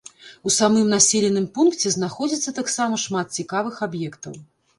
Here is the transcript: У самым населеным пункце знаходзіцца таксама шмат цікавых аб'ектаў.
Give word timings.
У 0.51 0.51
самым 0.53 0.87
населеным 0.93 1.45
пункце 1.57 1.91
знаходзіцца 1.97 2.55
таксама 2.61 2.95
шмат 3.05 3.27
цікавых 3.41 3.79
аб'ектаў. 3.91 4.33